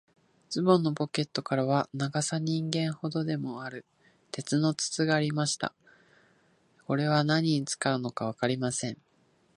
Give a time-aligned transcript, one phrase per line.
[0.49, 3.85] ズボンのポケットからは、長さ人間ほどもある、
[4.31, 5.75] 鉄の筒がありました。
[6.87, 8.97] これは何に使うのかわかりません。